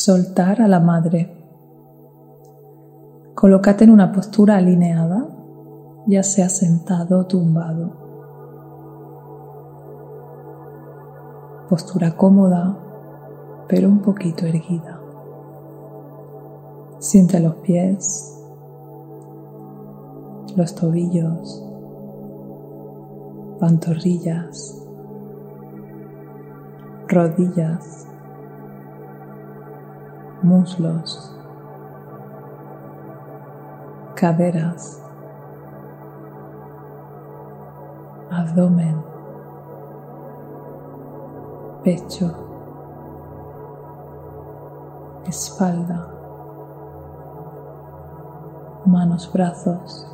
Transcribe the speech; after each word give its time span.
Soltar 0.00 0.62
a 0.62 0.68
la 0.68 0.78
madre. 0.78 1.28
Colócate 3.34 3.82
en 3.82 3.90
una 3.90 4.12
postura 4.12 4.56
alineada, 4.56 5.26
ya 6.06 6.22
sea 6.22 6.48
sentado 6.48 7.18
o 7.18 7.26
tumbado. 7.26 7.96
Postura 11.68 12.16
cómoda, 12.16 12.78
pero 13.66 13.88
un 13.88 13.98
poquito 13.98 14.46
erguida. 14.46 15.00
Siente 17.00 17.40
los 17.40 17.56
pies, 17.56 18.40
los 20.54 20.76
tobillos, 20.76 21.66
pantorrillas, 23.58 24.80
rodillas, 27.08 28.06
muslos, 30.42 31.34
caderas, 34.14 35.02
abdomen, 38.30 39.02
pecho, 41.82 42.34
espalda, 45.26 46.08
manos, 48.86 49.30
brazos, 49.32 50.06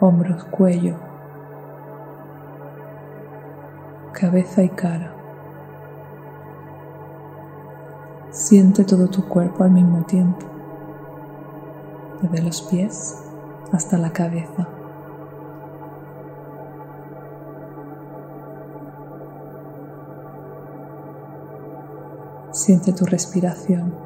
hombros, 0.00 0.44
cuello, 0.44 0.96
cabeza 4.12 4.62
y 4.62 4.68
cara. 4.70 5.15
Siente 8.36 8.84
todo 8.84 9.08
tu 9.08 9.26
cuerpo 9.26 9.64
al 9.64 9.70
mismo 9.70 10.04
tiempo, 10.04 10.44
desde 12.20 12.42
los 12.42 12.60
pies 12.60 13.16
hasta 13.72 13.96
la 13.96 14.12
cabeza. 14.12 14.68
Siente 22.52 22.92
tu 22.92 23.06
respiración. 23.06 24.05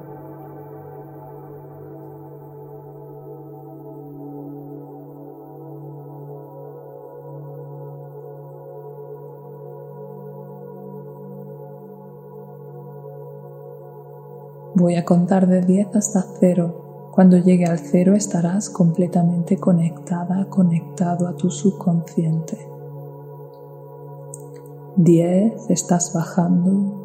Voy 14.80 14.96
a 14.96 15.04
contar 15.04 15.46
de 15.46 15.60
10 15.60 15.94
hasta 15.94 16.24
0. 16.40 17.10
Cuando 17.12 17.36
llegue 17.36 17.66
al 17.66 17.78
0 17.78 18.14
estarás 18.14 18.70
completamente 18.70 19.58
conectada, 19.58 20.48
conectado 20.48 21.28
a 21.28 21.36
tu 21.36 21.50
subconsciente. 21.50 22.56
10, 24.96 25.68
estás 25.68 26.14
bajando. 26.14 26.96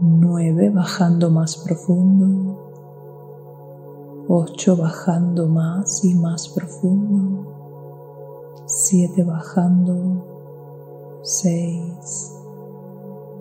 9, 0.00 0.70
bajando 0.70 1.30
más 1.30 1.58
profundo. 1.58 2.70
8, 4.28 4.76
bajando 4.78 5.48
más 5.48 6.02
y 6.02 6.14
más 6.14 6.48
profundo. 6.48 8.62
7, 8.64 9.22
bajando. 9.22 11.20
6, 11.20 12.38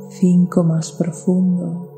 5 0.10 0.64
más 0.64 0.92
profundo 0.92 1.91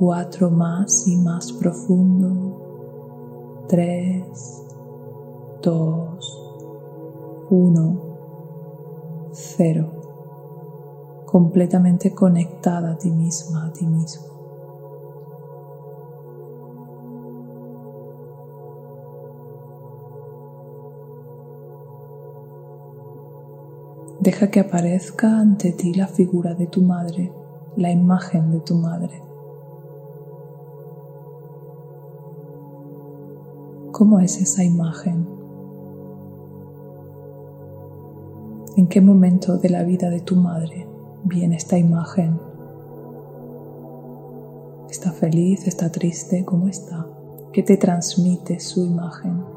cuatro 0.00 0.50
más 0.50 1.06
y 1.06 1.16
más 1.18 1.52
profundo, 1.52 3.66
tres, 3.68 4.64
dos, 5.60 6.42
uno, 7.50 8.00
cero, 9.30 9.90
completamente 11.26 12.14
conectada 12.14 12.92
a 12.92 12.96
ti 12.96 13.10
misma, 13.10 13.66
a 13.66 13.72
ti 13.74 13.86
mismo. 13.86 14.24
Deja 24.18 24.50
que 24.50 24.60
aparezca 24.60 25.38
ante 25.38 25.72
ti 25.72 25.92
la 25.92 26.06
figura 26.06 26.54
de 26.54 26.68
tu 26.68 26.80
madre, 26.80 27.30
la 27.76 27.90
imagen 27.90 28.50
de 28.50 28.60
tu 28.60 28.76
madre. 28.76 29.29
¿Cómo 34.00 34.18
es 34.18 34.40
esa 34.40 34.64
imagen? 34.64 35.28
¿En 38.78 38.86
qué 38.88 39.02
momento 39.02 39.58
de 39.58 39.68
la 39.68 39.82
vida 39.82 40.08
de 40.08 40.20
tu 40.20 40.36
madre 40.36 40.88
viene 41.24 41.56
esta 41.56 41.76
imagen? 41.76 42.40
¿Está 44.88 45.12
feliz? 45.12 45.66
¿Está 45.66 45.92
triste? 45.92 46.46
¿Cómo 46.46 46.66
está? 46.66 47.06
¿Qué 47.52 47.62
te 47.62 47.76
transmite 47.76 48.58
su 48.58 48.86
imagen? 48.86 49.49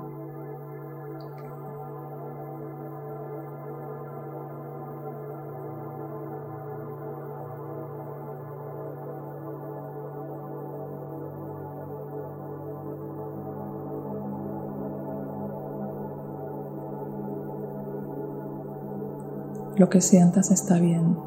Lo 19.75 19.89
que 19.89 20.01
sientas 20.01 20.51
está 20.51 20.78
bien. 20.78 21.17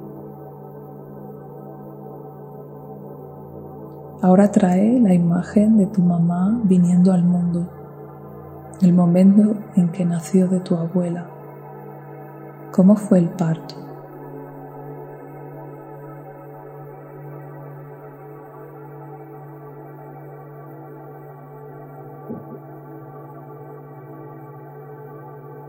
Ahora 4.22 4.52
trae 4.52 5.00
la 5.00 5.12
imagen 5.12 5.76
de 5.78 5.86
tu 5.86 6.00
mamá 6.00 6.60
viniendo 6.62 7.12
al 7.12 7.24
mundo, 7.24 7.68
el 8.82 8.92
momento 8.92 9.56
en 9.74 9.88
que 9.90 10.04
nació 10.04 10.46
de 10.46 10.60
tu 10.60 10.76
abuela. 10.76 11.26
¿Cómo 12.70 12.94
fue 12.94 13.18
el 13.18 13.30
parto? 13.30 13.74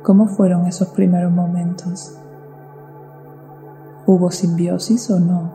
¿Cómo 0.03 0.27
fueron 0.27 0.67
esos 0.67 0.89
primeros 0.89 1.31
momentos? 1.31 2.17
¿Hubo 4.09 4.31
simbiosis 4.31 5.12
o 5.12 5.19
no? 5.19 5.51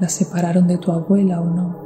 ¿La 0.00 0.10
separaron 0.10 0.66
de 0.66 0.76
tu 0.76 0.92
abuela 0.92 1.40
o 1.40 1.44
no? 1.46 1.76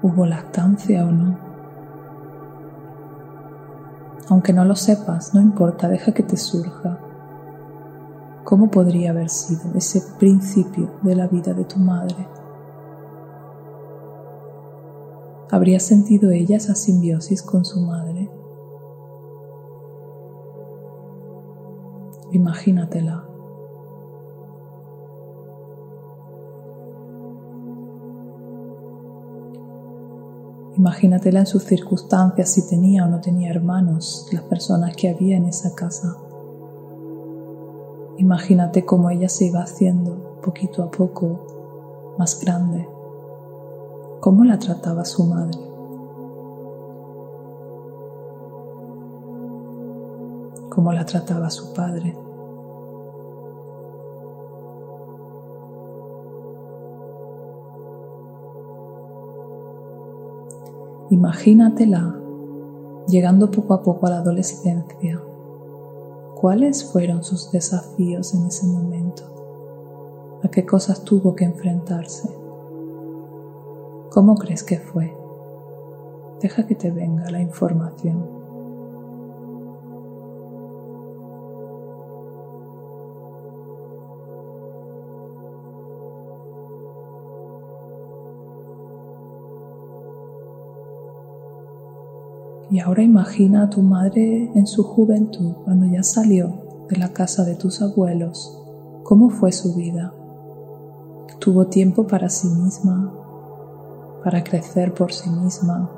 ¿Hubo 0.00 0.24
lactancia 0.24 1.04
o 1.04 1.10
no? 1.10 1.36
Aunque 4.30 4.54
no 4.54 4.64
lo 4.64 4.74
sepas, 4.74 5.34
no 5.34 5.42
importa, 5.42 5.88
deja 5.88 6.12
que 6.12 6.22
te 6.22 6.38
surja. 6.38 6.98
¿Cómo 8.44 8.70
podría 8.70 9.10
haber 9.10 9.28
sido 9.28 9.74
ese 9.74 10.02
principio 10.18 10.88
de 11.02 11.14
la 11.14 11.26
vida 11.26 11.52
de 11.52 11.66
tu 11.66 11.78
madre? 11.78 12.28
¿Habría 15.50 15.80
sentido 15.80 16.30
ella 16.30 16.58
esa 16.58 16.74
simbiosis 16.74 17.42
con 17.42 17.64
su 17.64 17.80
madre? 17.80 18.30
Imagínatela. 22.32 23.24
Imagínatela 30.76 31.40
en 31.40 31.46
sus 31.46 31.64
circunstancias, 31.64 32.52
si 32.52 32.68
tenía 32.68 33.06
o 33.06 33.08
no 33.08 33.20
tenía 33.20 33.50
hermanos, 33.50 34.28
las 34.30 34.42
personas 34.42 34.94
que 34.96 35.08
había 35.08 35.38
en 35.38 35.46
esa 35.46 35.74
casa. 35.74 36.14
Imagínate 38.18 38.84
cómo 38.84 39.08
ella 39.08 39.30
se 39.30 39.46
iba 39.46 39.62
haciendo 39.62 40.40
poquito 40.42 40.82
a 40.82 40.90
poco 40.90 42.14
más 42.18 42.38
grande 42.38 42.86
cómo 44.20 44.44
la 44.44 44.58
trataba 44.58 45.04
su 45.04 45.24
madre. 45.24 45.68
cómo 50.78 50.92
la 50.92 51.04
trataba 51.04 51.50
su 51.50 51.72
padre. 51.72 52.16
Imagínatela 61.10 62.14
llegando 63.08 63.50
poco 63.50 63.74
a 63.74 63.82
poco 63.82 64.06
a 64.06 64.10
la 64.10 64.18
adolescencia, 64.18 65.20
¿cuáles 66.40 66.84
fueron 66.84 67.24
sus 67.24 67.50
desafíos 67.50 68.32
en 68.34 68.46
ese 68.46 68.68
momento? 68.68 69.24
¿A 70.44 70.48
qué 70.48 70.64
cosas 70.64 71.02
tuvo 71.02 71.34
que 71.34 71.44
enfrentarse? 71.44 72.37
¿Cómo 74.18 74.34
crees 74.34 74.64
que 74.64 74.80
fue? 74.80 75.16
Deja 76.42 76.66
que 76.66 76.74
te 76.74 76.90
venga 76.90 77.30
la 77.30 77.40
información. 77.40 78.26
Y 92.70 92.80
ahora 92.80 93.04
imagina 93.04 93.62
a 93.62 93.70
tu 93.70 93.82
madre 93.82 94.50
en 94.52 94.66
su 94.66 94.82
juventud, 94.82 95.52
cuando 95.64 95.86
ya 95.86 96.02
salió 96.02 96.86
de 96.88 96.96
la 96.96 97.12
casa 97.12 97.44
de 97.44 97.54
tus 97.54 97.80
abuelos. 97.82 98.60
¿Cómo 99.04 99.30
fue 99.30 99.52
su 99.52 99.76
vida? 99.76 100.12
Tuvo 101.38 101.68
tiempo 101.68 102.08
para 102.08 102.28
sí 102.28 102.48
misma, 102.48 103.17
para 104.24 104.42
crecer 104.42 104.94
por 104.94 105.12
sí 105.12 105.30
misma, 105.30 105.90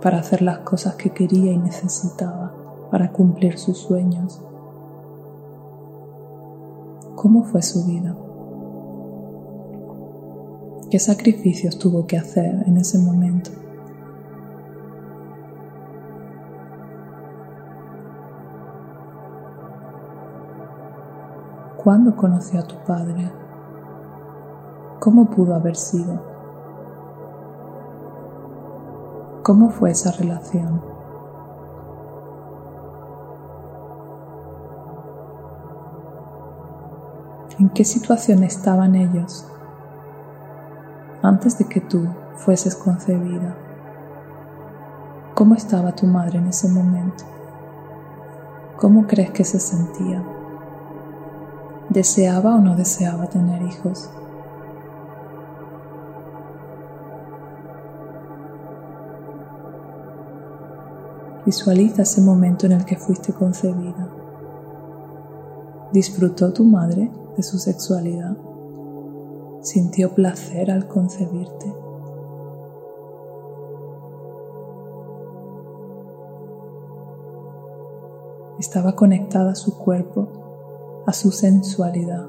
para 0.00 0.18
hacer 0.18 0.42
las 0.42 0.58
cosas 0.58 0.94
que 0.94 1.10
quería 1.10 1.52
y 1.52 1.58
necesitaba, 1.58 2.52
para 2.90 3.10
cumplir 3.10 3.58
sus 3.58 3.78
sueños. 3.78 4.40
¿Cómo 7.16 7.44
fue 7.44 7.62
su 7.62 7.84
vida? 7.84 8.14
¿Qué 10.90 10.98
sacrificios 10.98 11.78
tuvo 11.78 12.06
que 12.06 12.16
hacer 12.16 12.62
en 12.66 12.76
ese 12.76 12.98
momento? 12.98 13.50
¿Cuándo 21.82 22.16
conoció 22.16 22.60
a 22.60 22.66
tu 22.66 22.76
padre? 22.84 23.30
¿Cómo 25.00 25.30
pudo 25.30 25.54
haber 25.54 25.76
sido? 25.76 26.35
¿Cómo 29.46 29.70
fue 29.70 29.92
esa 29.92 30.10
relación? 30.10 30.82
¿En 37.60 37.68
qué 37.68 37.84
situación 37.84 38.42
estaban 38.42 38.96
ellos 38.96 39.46
antes 41.22 41.58
de 41.58 41.66
que 41.66 41.80
tú 41.80 42.08
fueses 42.34 42.74
concebida? 42.74 43.56
¿Cómo 45.36 45.54
estaba 45.54 45.92
tu 45.92 46.08
madre 46.08 46.38
en 46.38 46.48
ese 46.48 46.68
momento? 46.68 47.22
¿Cómo 48.78 49.06
crees 49.06 49.30
que 49.30 49.44
se 49.44 49.60
sentía? 49.60 50.24
¿Deseaba 51.88 52.56
o 52.56 52.58
no 52.58 52.74
deseaba 52.74 53.28
tener 53.28 53.62
hijos? 53.62 54.10
Visualiza 61.46 62.02
ese 62.02 62.20
momento 62.20 62.66
en 62.66 62.72
el 62.72 62.84
que 62.84 62.96
fuiste 62.96 63.32
concebida. 63.32 64.10
¿Disfrutó 65.92 66.52
tu 66.52 66.64
madre 66.64 67.10
de 67.36 67.42
su 67.42 67.58
sexualidad? 67.58 68.36
¿Sintió 69.62 70.12
placer 70.12 70.70
al 70.70 70.86
concebirte? 70.86 71.72
¿Estaba 78.58 78.94
conectada 78.94 79.52
a 79.52 79.54
su 79.54 79.78
cuerpo 79.78 80.44
a 81.06 81.12
su 81.12 81.30
sensualidad. 81.30 82.26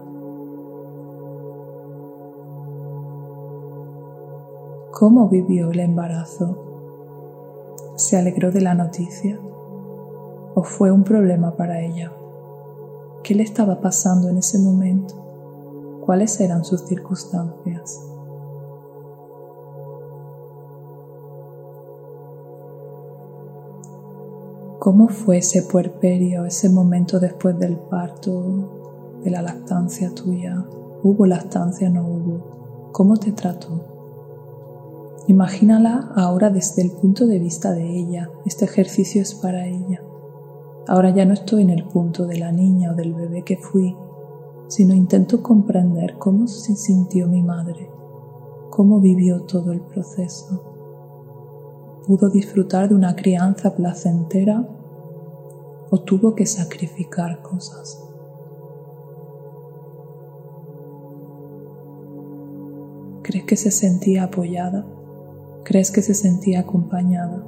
¿Cómo 4.92 5.28
vivió 5.30 5.72
el 5.72 5.80
embarazo? 5.80 6.67
¿Se 7.98 8.16
alegró 8.16 8.52
de 8.52 8.62
la 8.62 8.76
noticia? 8.76 9.40
¿O 10.54 10.62
fue 10.64 10.92
un 10.92 11.04
problema 11.04 11.56
para 11.56 11.82
ella? 11.82 12.12
¿Qué 13.24 13.34
le 13.34 13.42
estaba 13.42 13.82
pasando 13.82 14.30
en 14.30 14.38
ese 14.38 14.60
momento? 14.60 16.00
¿Cuáles 16.06 16.40
eran 16.40 16.64
sus 16.64 16.82
circunstancias? 16.82 18.00
¿Cómo 24.78 25.08
fue 25.08 25.40
ese 25.40 25.64
puerperio, 25.64 26.46
ese 26.46 26.70
momento 26.70 27.20
después 27.20 27.58
del 27.58 27.78
parto, 27.78 29.18
de 29.24 29.32
la 29.32 29.42
lactancia 29.42 30.14
tuya? 30.14 30.68
¿Hubo 31.02 31.26
lactancia 31.26 31.90
o 31.90 31.92
no 31.92 32.08
hubo? 32.08 32.92
¿Cómo 32.92 33.18
te 33.18 33.32
trató? 33.32 33.97
Imagínala 35.28 36.12
ahora 36.16 36.50
desde 36.50 36.82
el 36.82 36.92
punto 36.92 37.28
de 37.28 37.40
vista 37.40 37.72
de 37.72 37.84
ella. 37.84 38.32
Este 38.46 38.66
ejercicio 38.66 39.22
es 39.22 39.36
para 39.36 39.68
ella. 39.68 40.02
Ahora 40.88 41.10
ya 41.10 41.26
no 41.26 41.34
estoy 41.34 41.64
en 41.64 41.70
el 41.70 41.84
punto 41.86 42.26
de 42.26 42.40
la 42.40 42.52
niña 42.52 42.92
o 42.92 42.96
del 42.96 43.14
bebé 43.14 43.44
que 43.44 43.58
fui, 43.58 43.96
sino 44.68 44.94
intento 44.94 45.44
comprender 45.44 46.18
cómo 46.18 46.48
se 46.48 46.76
sintió 46.76 47.28
mi 47.28 47.44
madre, 47.44 47.90
cómo 48.70 49.02
vivió 49.02 49.42
todo 49.44 49.74
el 49.74 49.82
proceso. 49.82 50.64
¿Pudo 52.06 52.30
disfrutar 52.30 52.88
de 52.88 52.96
una 52.96 53.16
crianza 53.16 53.76
placentera 53.76 54.66
o 55.90 56.00
tuvo 56.00 56.36
que 56.36 56.46
sacrificar 56.46 57.42
cosas. 57.42 58.04
¿Crees 63.24 63.46
que 63.46 63.58
se 63.58 63.72
sentía 63.72 64.24
apoyada? 64.24 64.86
¿Crees 65.68 65.92
que 65.92 66.02
se 66.02 66.14
sentía 66.14 66.62
acompañada? 66.62 67.44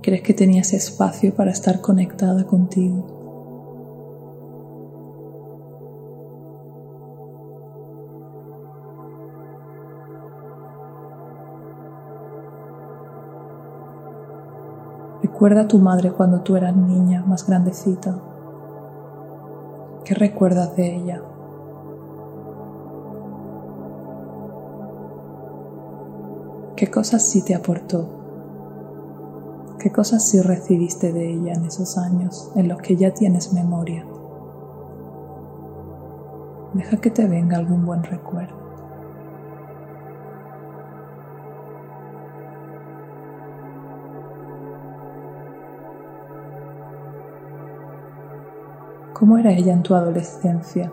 ¿Crees 0.00 0.22
que 0.22 0.32
tenía 0.32 0.62
ese 0.62 0.76
espacio 0.76 1.34
para 1.34 1.50
estar 1.50 1.82
conectada 1.82 2.46
contigo? 2.46 3.04
Recuerda 15.22 15.60
a 15.60 15.68
tu 15.68 15.80
madre 15.80 16.12
cuando 16.12 16.40
tú 16.40 16.56
eras 16.56 16.74
niña, 16.74 17.22
más 17.26 17.46
grandecita. 17.46 18.18
¿Qué 20.06 20.14
recuerdas 20.14 20.74
de 20.76 20.96
ella? 20.96 21.22
¿Qué 26.80 26.90
cosas 26.90 27.28
sí 27.28 27.44
te 27.44 27.54
aportó? 27.54 28.08
¿Qué 29.78 29.92
cosas 29.92 30.26
sí 30.26 30.40
recibiste 30.40 31.12
de 31.12 31.30
ella 31.30 31.52
en 31.52 31.66
esos 31.66 31.98
años 31.98 32.50
en 32.56 32.68
los 32.68 32.80
que 32.80 32.96
ya 32.96 33.12
tienes 33.12 33.52
memoria? 33.52 34.06
Deja 36.72 36.96
que 36.96 37.10
te 37.10 37.26
venga 37.26 37.58
algún 37.58 37.84
buen 37.84 38.02
recuerdo. 38.02 38.56
¿Cómo 49.12 49.36
era 49.36 49.52
ella 49.52 49.74
en 49.74 49.82
tu 49.82 49.94
adolescencia? 49.94 50.90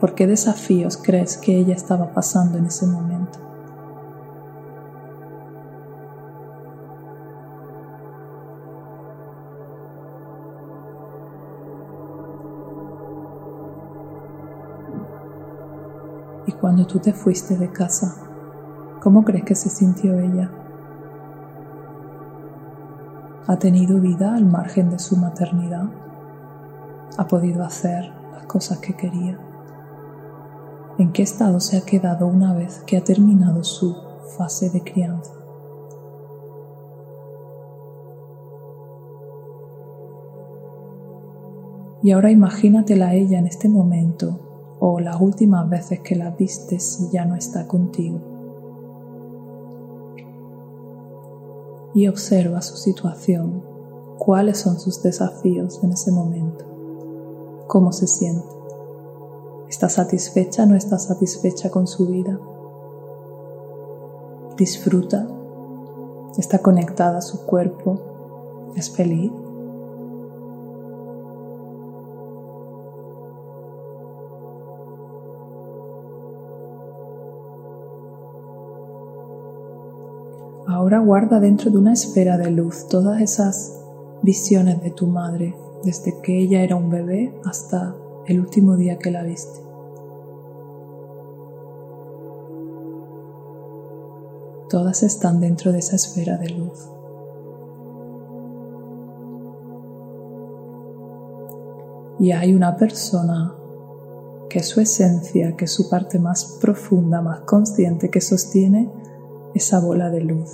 ¿Por 0.00 0.14
qué 0.14 0.26
desafíos 0.26 0.96
crees 0.96 1.36
que 1.36 1.58
ella 1.58 1.74
estaba 1.74 2.14
pasando 2.14 2.56
en 2.56 2.64
ese 2.64 2.86
momento? 2.86 3.53
Y 16.46 16.52
cuando 16.52 16.86
tú 16.86 16.98
te 16.98 17.12
fuiste 17.12 17.56
de 17.56 17.70
casa, 17.70 18.14
¿cómo 19.00 19.24
crees 19.24 19.44
que 19.44 19.54
se 19.54 19.70
sintió 19.70 20.18
ella? 20.18 20.50
¿Ha 23.46 23.56
tenido 23.58 24.00
vida 24.00 24.34
al 24.34 24.46
margen 24.46 24.90
de 24.90 24.98
su 24.98 25.16
maternidad? 25.16 25.88
ha 27.16 27.26
podido 27.26 27.64
hacer 27.64 28.12
las 28.32 28.46
cosas 28.46 28.78
que 28.78 28.94
quería, 28.94 29.38
en 30.98 31.12
qué 31.12 31.22
estado 31.22 31.60
se 31.60 31.76
ha 31.76 31.82
quedado 31.82 32.26
una 32.26 32.54
vez 32.54 32.82
que 32.86 32.96
ha 32.96 33.04
terminado 33.04 33.62
su 33.64 33.96
fase 34.36 34.70
de 34.70 34.82
crianza. 34.82 35.32
Y 42.02 42.10
ahora 42.10 42.30
imagínatela 42.30 43.08
a 43.08 43.14
ella 43.14 43.38
en 43.38 43.46
este 43.46 43.68
momento 43.68 44.53
o 44.80 45.00
las 45.00 45.20
últimas 45.20 45.68
veces 45.68 46.00
que 46.00 46.16
la 46.16 46.30
viste 46.30 46.78
si 46.80 47.08
ya 47.10 47.24
no 47.24 47.36
está 47.36 47.66
contigo. 47.66 48.34
y 51.94 52.08
observa 52.08 52.60
su 52.60 52.76
situación, 52.76 53.62
cuáles 54.18 54.58
son 54.58 54.80
sus 54.80 55.02
desafíos 55.02 55.82
en 55.82 55.92
ese 55.92 56.10
momento, 56.10 56.64
cómo 57.68 57.92
se 57.92 58.08
siente. 58.08 58.48
¿Está 59.68 59.88
satisfecha 59.88 60.64
o 60.64 60.66
no 60.66 60.74
está 60.74 60.98
satisfecha 60.98 61.70
con 61.70 61.86
su 61.86 62.06
vida? 62.06 62.38
¿Disfruta? 64.56 65.26
¿Está 66.36 66.58
conectada 66.58 67.18
a 67.18 67.22
su 67.22 67.46
cuerpo? 67.46 68.72
¿Es 68.76 68.90
feliz? 68.90 69.32
Ahora 80.66 80.98
guarda 80.98 81.40
dentro 81.40 81.70
de 81.70 81.76
una 81.76 81.92
esfera 81.92 82.38
de 82.38 82.50
luz 82.50 82.88
todas 82.88 83.20
esas 83.20 83.84
visiones 84.22 84.82
de 84.82 84.90
tu 84.90 85.06
madre, 85.06 85.54
desde 85.82 86.18
que 86.22 86.38
ella 86.38 86.62
era 86.62 86.74
un 86.74 86.88
bebé 86.88 87.38
hasta 87.44 87.94
el 88.26 88.40
último 88.40 88.74
día 88.76 88.96
que 88.98 89.10
la 89.10 89.22
viste. 89.22 89.60
Todas 94.70 95.02
están 95.02 95.38
dentro 95.38 95.70
de 95.70 95.80
esa 95.80 95.96
esfera 95.96 96.38
de 96.38 96.48
luz. 96.48 96.88
Y 102.18 102.32
hay 102.32 102.54
una 102.54 102.74
persona 102.76 103.54
que 104.48 104.60
es 104.60 104.68
su 104.68 104.80
esencia, 104.80 105.54
que 105.56 105.66
es 105.66 105.72
su 105.72 105.90
parte 105.90 106.18
más 106.18 106.58
profunda, 106.58 107.20
más 107.20 107.40
consciente, 107.40 108.08
que 108.08 108.22
sostiene 108.22 108.88
esa 109.54 109.80
bola 109.80 110.10
de 110.10 110.20
luz. 110.20 110.50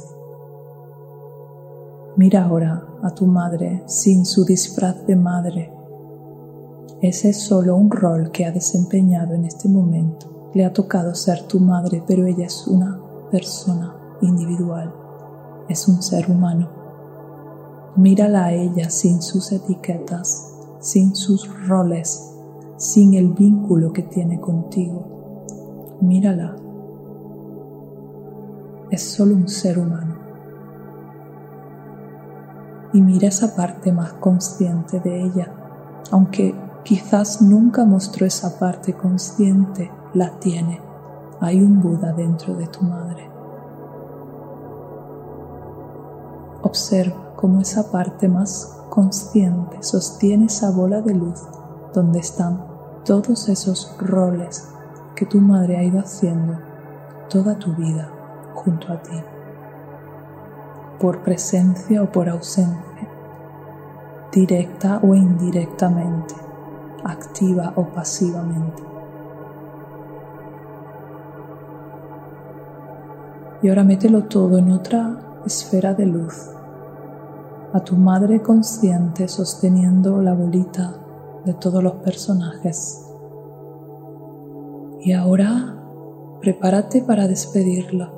Mira 2.16 2.44
ahora 2.44 2.84
a 3.02 3.14
tu 3.14 3.26
madre 3.26 3.82
sin 3.86 4.26
su 4.26 4.44
disfraz 4.44 5.06
de 5.06 5.16
madre. 5.16 5.72
Ese 7.00 7.30
es 7.30 7.42
solo 7.42 7.76
un 7.76 7.90
rol 7.90 8.30
que 8.30 8.44
ha 8.44 8.52
desempeñado 8.52 9.34
en 9.34 9.46
este 9.46 9.68
momento. 9.68 10.50
Le 10.52 10.66
ha 10.66 10.72
tocado 10.72 11.14
ser 11.14 11.42
tu 11.44 11.60
madre, 11.60 12.02
pero 12.06 12.26
ella 12.26 12.44
es 12.44 12.66
una 12.66 13.00
persona 13.30 13.96
individual, 14.20 14.92
es 15.68 15.88
un 15.88 16.02
ser 16.02 16.30
humano. 16.30 16.68
Mírala 17.96 18.46
a 18.46 18.52
ella 18.52 18.90
sin 18.90 19.22
sus 19.22 19.50
etiquetas, 19.52 20.52
sin 20.80 21.16
sus 21.16 21.48
roles, 21.66 22.34
sin 22.76 23.14
el 23.14 23.28
vínculo 23.32 23.92
que 23.92 24.02
tiene 24.02 24.40
contigo. 24.40 25.96
Mírala 26.00 26.56
es 28.90 29.02
solo 29.02 29.34
un 29.34 29.48
ser 29.48 29.78
humano. 29.78 30.14
Y 32.92 33.00
mira 33.00 33.28
esa 33.28 33.54
parte 33.54 33.92
más 33.92 34.14
consciente 34.14 34.98
de 34.98 35.22
ella, 35.22 35.52
aunque 36.10 36.54
quizás 36.82 37.40
nunca 37.40 37.84
mostró 37.84 38.26
esa 38.26 38.58
parte 38.58 38.94
consciente, 38.94 39.90
la 40.12 40.38
tiene. 40.40 40.80
Hay 41.40 41.62
un 41.62 41.80
Buda 41.80 42.12
dentro 42.12 42.54
de 42.54 42.66
tu 42.66 42.82
madre. 42.82 43.30
Observa 46.62 47.34
cómo 47.36 47.60
esa 47.60 47.90
parte 47.90 48.28
más 48.28 48.76
consciente 48.90 49.82
sostiene 49.82 50.46
esa 50.46 50.70
bola 50.72 51.00
de 51.00 51.14
luz 51.14 51.40
donde 51.94 52.18
están 52.18 52.66
todos 53.04 53.48
esos 53.48 53.96
roles 54.00 54.68
que 55.14 55.26
tu 55.26 55.40
madre 55.40 55.76
ha 55.76 55.84
ido 55.84 56.00
haciendo 56.00 56.58
toda 57.28 57.58
tu 57.58 57.72
vida 57.74 58.19
junto 58.54 58.92
a 58.92 59.02
ti, 59.02 59.22
por 60.98 61.22
presencia 61.22 62.02
o 62.02 62.10
por 62.10 62.28
ausencia, 62.28 63.08
directa 64.32 65.00
o 65.02 65.14
indirectamente, 65.14 66.34
activa 67.04 67.72
o 67.76 67.84
pasivamente. 67.84 68.82
Y 73.62 73.68
ahora 73.68 73.84
mételo 73.84 74.24
todo 74.24 74.58
en 74.58 74.72
otra 74.72 75.42
esfera 75.44 75.94
de 75.94 76.06
luz, 76.06 76.50
a 77.72 77.80
tu 77.80 77.96
madre 77.96 78.42
consciente 78.42 79.28
sosteniendo 79.28 80.20
la 80.22 80.34
bolita 80.34 80.94
de 81.44 81.54
todos 81.54 81.82
los 81.82 81.94
personajes. 81.94 83.06
Y 85.00 85.12
ahora 85.12 85.76
prepárate 86.40 87.02
para 87.02 87.26
despedirla. 87.26 88.12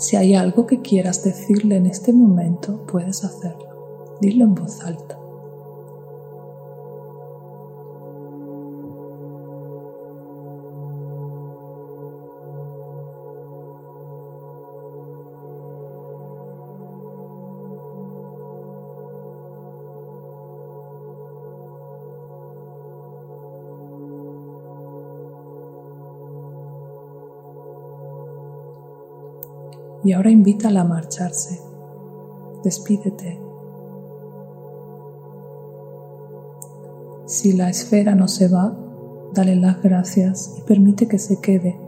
Si 0.00 0.16
hay 0.16 0.34
algo 0.34 0.66
que 0.66 0.80
quieras 0.80 1.22
decirle 1.22 1.76
en 1.76 1.84
este 1.84 2.14
momento, 2.14 2.86
puedes 2.86 3.22
hacerlo. 3.22 4.16
Dilo 4.22 4.46
en 4.46 4.54
voz 4.54 4.80
alta. 4.80 5.19
Y 30.02 30.12
ahora 30.12 30.30
invítala 30.30 30.82
a 30.82 30.84
marcharse. 30.84 31.60
Despídete. 32.62 33.40
Si 37.26 37.52
la 37.52 37.68
esfera 37.68 38.14
no 38.14 38.28
se 38.28 38.48
va, 38.48 38.76
dale 39.32 39.56
las 39.56 39.82
gracias 39.82 40.54
y 40.58 40.62
permite 40.62 41.06
que 41.06 41.18
se 41.18 41.40
quede. 41.40 41.78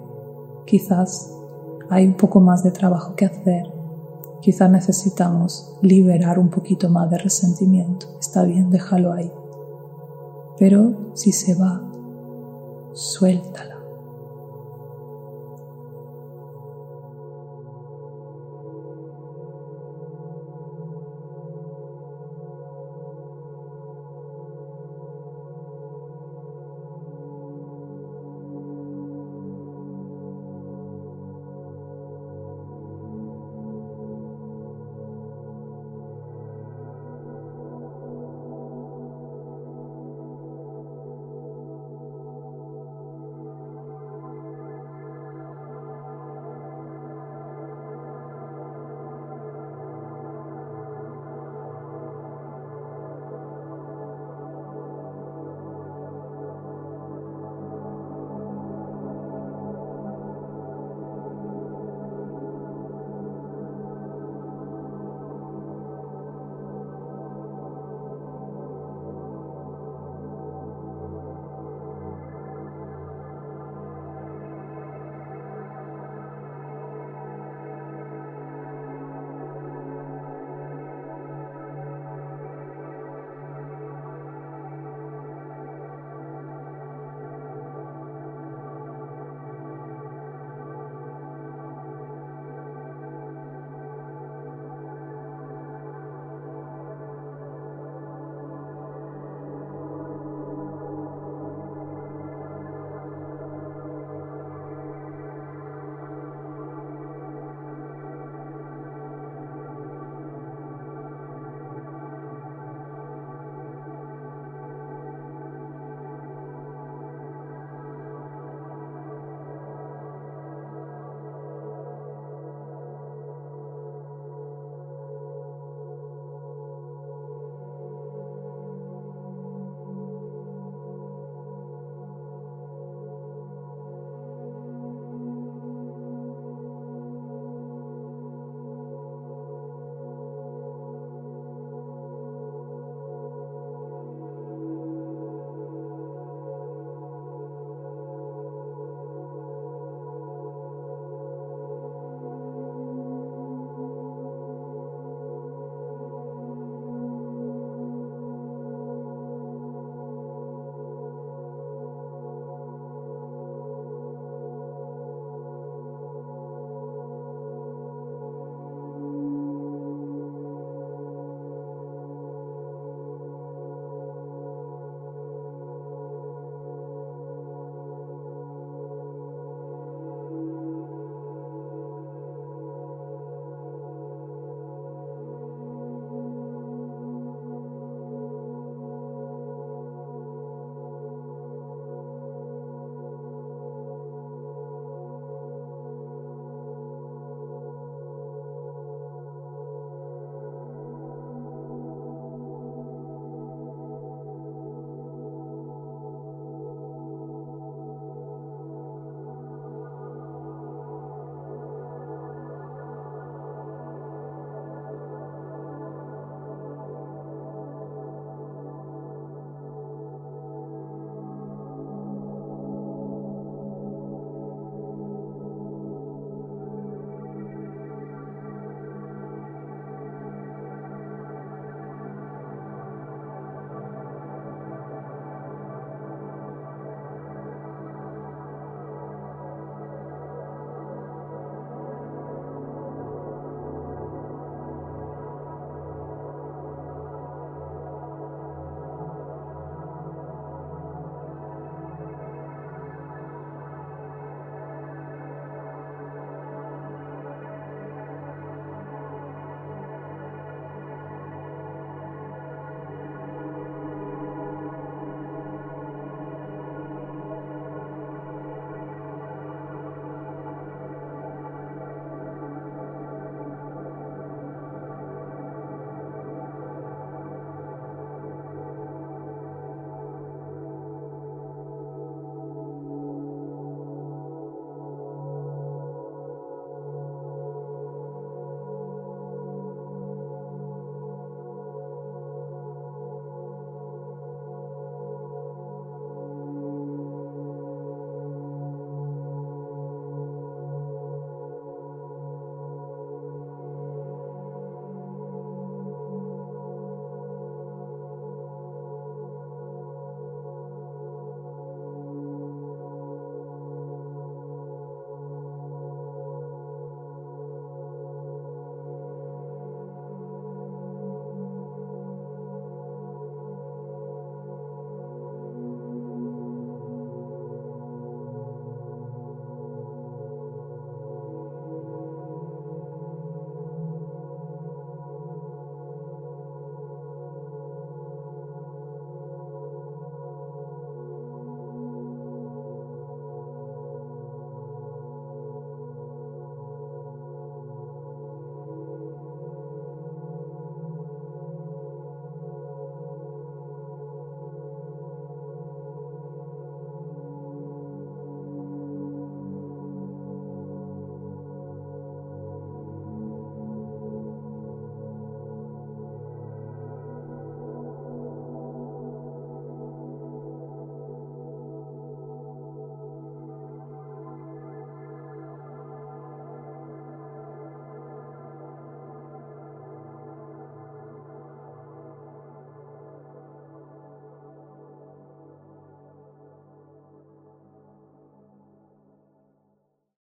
Quizás 0.67 1.35
hay 1.91 2.07
un 2.07 2.15
poco 2.15 2.41
más 2.41 2.63
de 2.63 2.71
trabajo 2.71 3.17
que 3.17 3.25
hacer. 3.25 3.65
Quizás 4.41 4.71
necesitamos 4.71 5.77
liberar 5.83 6.39
un 6.39 6.49
poquito 6.49 6.89
más 6.89 7.11
de 7.11 7.19
resentimiento. 7.19 8.07
Está 8.21 8.45
bien, 8.45 8.71
déjalo 8.71 9.13
ahí. 9.13 9.33
Pero 10.59 11.13
si 11.15 11.33
se 11.33 11.55
va, 11.55 11.83
suéltala 12.93 13.72